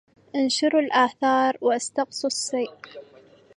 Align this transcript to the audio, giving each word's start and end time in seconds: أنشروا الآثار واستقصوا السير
أنشروا 0.35 0.79
الآثار 0.81 1.57
واستقصوا 1.61 2.27
السير 2.27 3.01